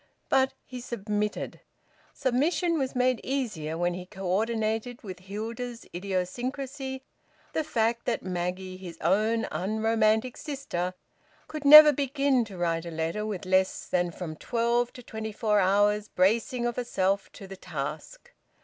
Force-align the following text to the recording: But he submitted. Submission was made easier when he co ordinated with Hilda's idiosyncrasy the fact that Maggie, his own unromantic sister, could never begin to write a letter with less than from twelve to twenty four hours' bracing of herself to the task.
But 0.29 0.55
he 0.65 0.81
submitted. 0.81 1.59
Submission 2.11 2.79
was 2.79 2.95
made 2.95 3.21
easier 3.23 3.77
when 3.77 3.93
he 3.93 4.07
co 4.07 4.25
ordinated 4.25 5.03
with 5.03 5.19
Hilda's 5.19 5.85
idiosyncrasy 5.93 7.03
the 7.53 7.63
fact 7.63 8.05
that 8.05 8.23
Maggie, 8.23 8.77
his 8.77 8.97
own 8.99 9.45
unromantic 9.51 10.37
sister, 10.37 10.95
could 11.47 11.65
never 11.65 11.93
begin 11.93 12.43
to 12.45 12.57
write 12.57 12.87
a 12.87 12.89
letter 12.89 13.27
with 13.27 13.45
less 13.45 13.85
than 13.85 14.09
from 14.09 14.35
twelve 14.37 14.91
to 14.93 15.03
twenty 15.03 15.31
four 15.31 15.59
hours' 15.59 16.07
bracing 16.07 16.65
of 16.65 16.77
herself 16.77 17.31
to 17.33 17.45
the 17.45 17.55
task. 17.55 18.33